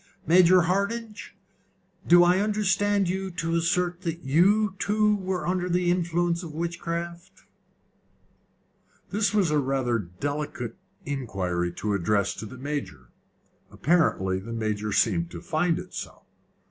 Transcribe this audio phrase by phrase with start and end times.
[0.25, 1.35] Major Hardinge,
[2.07, 7.43] do I understand you to assert that you too were under the influence of witchcraft?"
[9.11, 10.75] This was rather a delicate
[11.05, 13.09] inquiry to address to the Major.
[13.69, 16.23] Apparently the Major seemed to find it so.